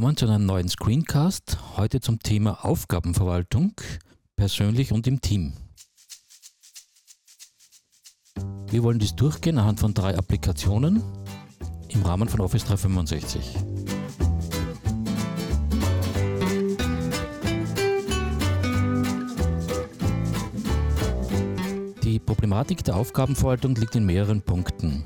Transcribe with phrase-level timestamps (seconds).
[0.00, 1.58] Willkommen zu einem neuen Screencast.
[1.76, 3.74] Heute zum Thema Aufgabenverwaltung,
[4.34, 5.52] persönlich und im Team.
[8.70, 11.02] Wir wollen dies durchgehen anhand von drei Applikationen
[11.90, 13.58] im Rahmen von Office 365.
[22.02, 25.04] Die Problematik der Aufgabenverwaltung liegt in mehreren Punkten.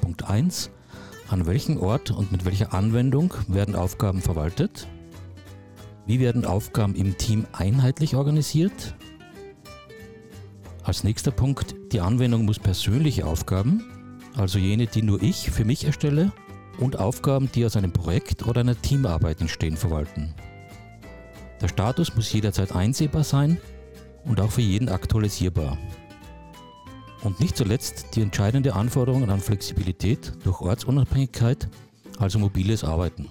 [0.00, 0.70] Punkt 1.
[1.30, 4.88] An welchem Ort und mit welcher Anwendung werden Aufgaben verwaltet?
[6.04, 8.96] Wie werden Aufgaben im Team einheitlich organisiert?
[10.82, 13.84] Als nächster Punkt, die Anwendung muss persönliche Aufgaben,
[14.34, 16.32] also jene, die nur ich für mich erstelle,
[16.80, 20.34] und Aufgaben, die aus einem Projekt oder einer Teamarbeit entstehen, verwalten.
[21.60, 23.58] Der Status muss jederzeit einsehbar sein
[24.24, 25.78] und auch für jeden aktualisierbar.
[27.22, 31.68] Und nicht zuletzt die entscheidende Anforderung an Flexibilität durch Ortsunabhängigkeit,
[32.18, 33.28] also mobiles Arbeiten.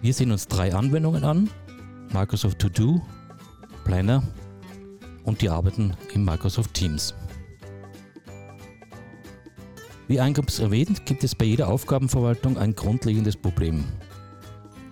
[0.00, 1.50] Wir sehen uns drei Anwendungen an,
[2.12, 3.02] Microsoft To Do,
[3.84, 4.22] Planner
[5.24, 7.14] und die arbeiten in Microsoft Teams.
[10.06, 13.84] Wie eingangs erwähnt, gibt es bei jeder Aufgabenverwaltung ein grundlegendes Problem.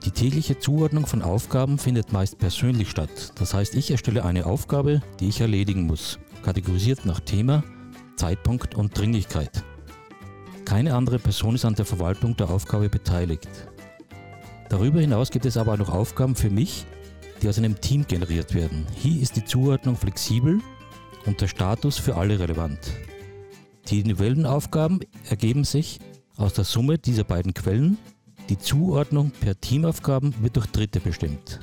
[0.05, 3.33] Die tägliche Zuordnung von Aufgaben findet meist persönlich statt.
[3.37, 7.63] Das heißt, ich erstelle eine Aufgabe, die ich erledigen muss kategorisiert nach Thema,
[8.17, 9.65] Zeitpunkt und Dringlichkeit.
[10.65, 13.49] Keine andere Person ist an der Verwaltung der Aufgabe beteiligt.
[14.69, 16.87] Darüber hinaus gibt es aber auch noch Aufgaben für mich,
[17.41, 18.87] die aus einem Team generiert werden.
[18.95, 20.61] Hier ist die Zuordnung flexibel
[21.27, 22.79] und der Status für alle relevant.
[23.89, 25.99] Die individuellen Aufgaben ergeben sich
[26.37, 27.99] aus der Summe dieser beiden Quellen.
[28.49, 31.61] Die Zuordnung per Teamaufgaben wird durch Dritte bestimmt.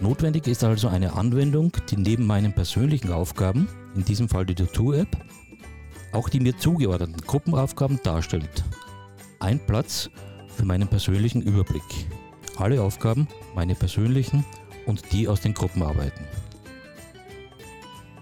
[0.00, 5.16] Notwendig ist also eine Anwendung, die neben meinen persönlichen Aufgaben in diesem Fall die To-Do-App,
[6.12, 8.64] auch die mir zugeordneten Gruppenaufgaben darstellt.
[9.38, 10.10] Ein Platz
[10.48, 11.82] für meinen persönlichen Überblick.
[12.56, 14.44] Alle Aufgaben, meine persönlichen
[14.86, 16.24] und die aus den Gruppenarbeiten.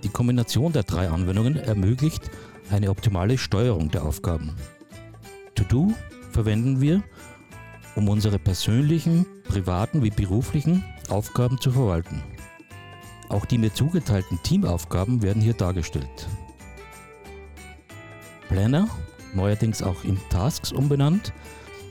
[0.03, 2.31] Die Kombination der drei Anwendungen ermöglicht
[2.71, 4.55] eine optimale Steuerung der Aufgaben.
[5.55, 5.93] To-Do
[6.33, 7.03] verwenden wir,
[7.95, 12.23] um unsere persönlichen, privaten wie beruflichen Aufgaben zu verwalten.
[13.29, 16.29] Auch die mir zugeteilten Teamaufgaben werden hier dargestellt.
[18.49, 18.89] Planner,
[19.35, 21.33] neuerdings auch in Tasks umbenannt,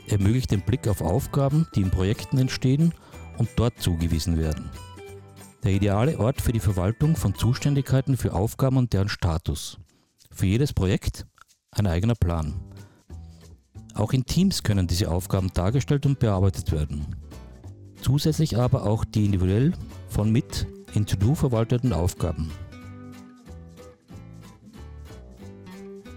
[0.08, 2.94] ermöglicht den Blick auf Aufgaben, die in Projekten entstehen
[3.38, 4.70] und dort zugewiesen werden.
[5.64, 9.78] Der ideale Ort für die Verwaltung von Zuständigkeiten für Aufgaben und deren Status.
[10.30, 11.26] Für jedes Projekt
[11.70, 12.71] ein eigener Plan.
[14.02, 17.06] Auch in Teams können diese Aufgaben dargestellt und bearbeitet werden.
[18.00, 19.74] Zusätzlich aber auch die individuell
[20.08, 22.50] von mit in To-Do verwalteten Aufgaben.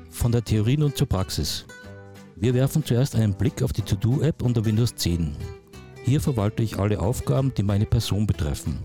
[0.09, 1.67] Von der Theorie nun zur Praxis.
[2.35, 5.35] Wir werfen zuerst einen Blick auf die To-Do-App unter Windows 10.
[6.05, 8.79] Hier verwalte ich alle Aufgaben, die meine Person betreffen.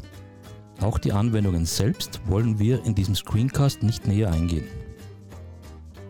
[0.83, 4.69] Auch die Anwendungen selbst wollen wir in diesem Screencast nicht näher eingehen.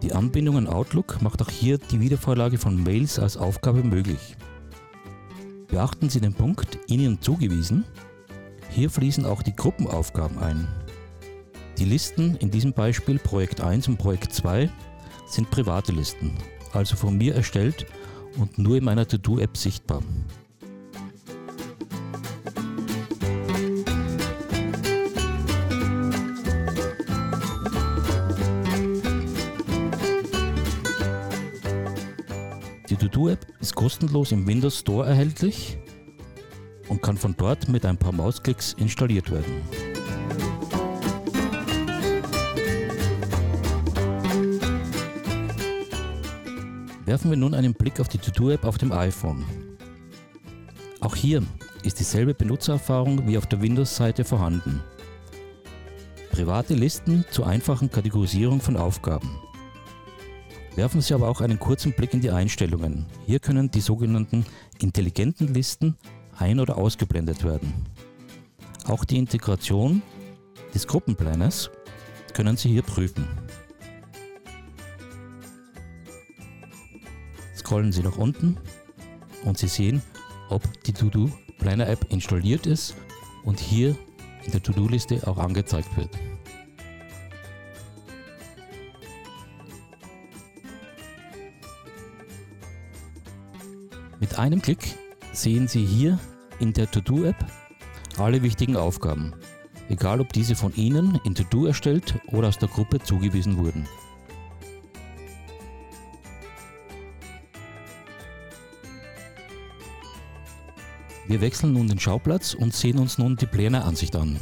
[0.02, 4.36] Die Anbindung an Outlook macht auch hier die Wiedervorlage von Mails als Aufgabe möglich.
[5.68, 7.84] Beachten Sie den Punkt Ihnen zugewiesen
[8.70, 10.68] hier fließen auch die Gruppenaufgaben ein.
[11.78, 14.70] Die Listen, in diesem Beispiel Projekt 1 und Projekt 2,
[15.26, 16.36] sind private Listen,
[16.72, 17.86] also von mir erstellt
[18.38, 20.02] und nur in meiner To-Do-App sichtbar.
[33.00, 35.78] To-Do-App ist kostenlos im Windows Store erhältlich
[36.90, 39.62] und kann von dort mit ein paar Mausklicks installiert werden.
[47.06, 49.46] Werfen wir nun einen Blick auf die To-Do-App auf dem iPhone.
[51.00, 51.42] Auch hier
[51.82, 54.82] ist dieselbe Benutzererfahrung wie auf der Windows-Seite vorhanden.
[56.30, 59.38] Private Listen zur einfachen Kategorisierung von Aufgaben.
[60.76, 63.06] Werfen Sie aber auch einen kurzen Blick in die Einstellungen.
[63.26, 64.46] Hier können die sogenannten
[64.78, 65.96] intelligenten Listen
[66.38, 67.86] ein- oder ausgeblendet werden.
[68.86, 70.02] Auch die Integration
[70.74, 71.70] des Gruppenplanners
[72.32, 73.26] können Sie hier prüfen.
[77.56, 78.56] Scrollen Sie nach unten
[79.44, 80.02] und Sie sehen,
[80.48, 82.94] ob die To-Do Planner App installiert ist
[83.44, 83.96] und hier
[84.44, 86.10] in der To-Do-Liste auch angezeigt wird.
[94.20, 94.98] Mit einem Klick
[95.32, 96.18] sehen Sie hier
[96.58, 97.42] in der To-Do-App
[98.18, 99.32] alle wichtigen Aufgaben,
[99.88, 103.88] egal ob diese von Ihnen in To-Do erstellt oder aus der Gruppe zugewiesen wurden.
[111.26, 114.38] Wir wechseln nun den Schauplatz und sehen uns nun die Planer-Ansicht an.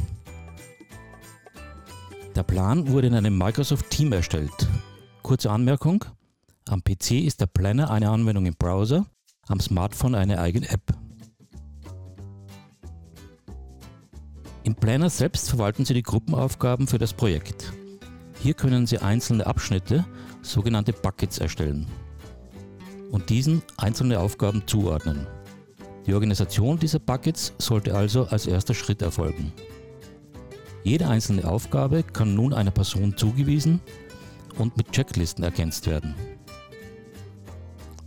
[2.35, 4.67] Der Plan wurde in einem Microsoft Team erstellt.
[5.21, 6.03] Kurze Anmerkung,
[6.67, 9.05] am PC ist der Planner eine Anwendung im Browser,
[9.49, 10.93] am Smartphone eine eigene App.
[14.63, 17.73] Im Planner selbst verwalten Sie die Gruppenaufgaben für das Projekt.
[18.41, 20.05] Hier können Sie einzelne Abschnitte,
[20.41, 21.87] sogenannte Buckets, erstellen
[23.11, 25.27] und diesen einzelne Aufgaben zuordnen.
[26.05, 29.51] Die Organisation dieser Buckets sollte also als erster Schritt erfolgen.
[30.83, 33.81] Jede einzelne Aufgabe kann nun einer Person zugewiesen
[34.57, 36.13] und mit Checklisten ergänzt werden.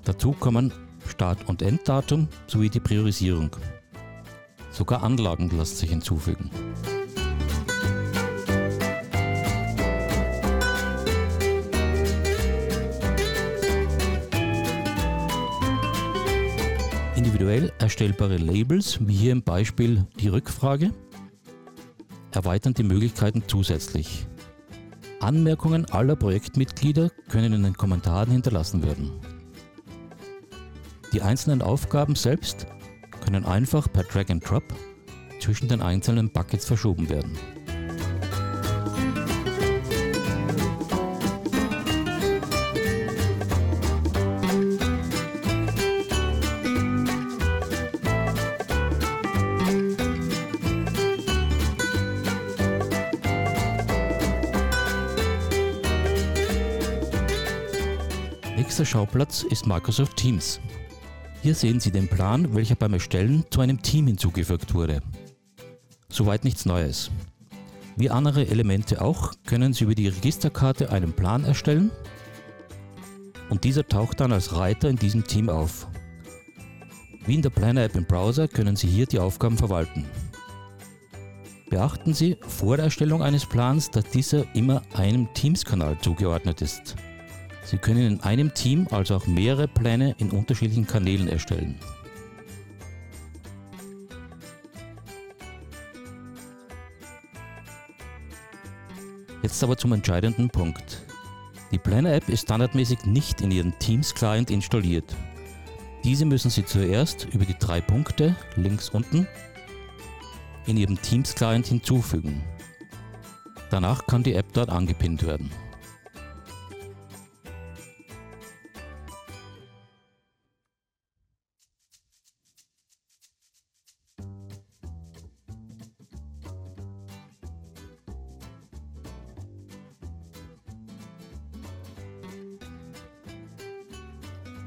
[0.05, 0.73] Dazu kommen
[1.23, 3.55] Start- und Enddatum sowie die Priorisierung.
[4.73, 6.51] Sogar Anlagen lassen sich hinzufügen.
[17.15, 20.91] individuell erstellbare Labels, wie hier im Beispiel die Rückfrage,
[22.33, 24.27] erweitern die Möglichkeiten zusätzlich.
[25.21, 29.42] Anmerkungen aller Projektmitglieder können in den Kommentaren hinterlassen werden.
[31.13, 32.67] Die einzelnen Aufgaben selbst
[33.27, 34.65] können einfach per Drag and Drop
[35.41, 37.37] zwischen den einzelnen Buckets verschoben werden.
[58.57, 60.59] Nächster Schauplatz ist Microsoft Teams.
[61.43, 65.03] Hier sehen Sie den Plan, welcher beim Erstellen zu einem Team hinzugefügt wurde.
[66.09, 67.11] Soweit nichts Neues.
[67.97, 71.91] Wie andere Elemente auch, können Sie über die Registerkarte einen Plan erstellen
[73.51, 75.89] und dieser taucht dann als Reiter in diesem Team auf.
[77.27, 80.05] Wie in der Planner-App im Browser können Sie hier die Aufgaben verwalten.
[81.71, 86.95] Beachten Sie vor der Erstellung eines Plans, dass dieser immer einem Teams-Kanal zugeordnet ist.
[87.65, 91.79] Sie können in einem Team also auch mehrere Pläne in unterschiedlichen Kanälen erstellen.
[99.43, 101.03] Jetzt aber zum entscheidenden Punkt.
[101.73, 105.17] Die Planner-App ist standardmäßig nicht in Ihrem Teams-Client installiert.
[106.05, 109.27] Diese müssen Sie zuerst über die drei Punkte links unten
[110.67, 112.43] in Ihrem Teams-Client hinzufügen.
[113.71, 115.51] Danach kann die App dort angepinnt werden.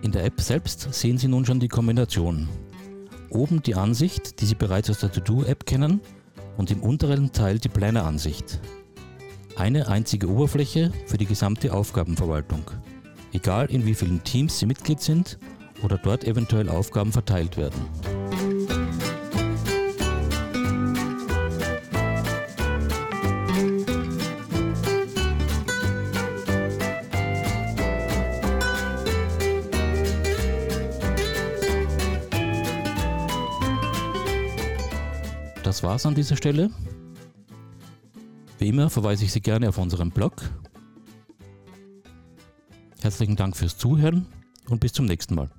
[0.06, 2.48] In der App selbst sehen Sie nun schon die Kombination.
[3.32, 6.00] Oben die Ansicht, die Sie bereits aus der To-Do-App kennen,
[6.58, 8.60] und im unteren Teil die Planner-Ansicht.
[9.56, 12.70] Eine einzige Oberfläche für die gesamte Aufgabenverwaltung,
[13.34, 15.40] egal in wie vielen Teams Sie Mitglied sind
[15.82, 17.82] oder dort eventuell Aufgaben verteilt werden.
[35.76, 36.70] Das war's an dieser Stelle.
[38.60, 40.50] Wie immer verweise ich Sie gerne auf unseren Blog.
[43.02, 44.26] Herzlichen Dank fürs Zuhören
[44.70, 45.50] und bis zum nächsten Mal.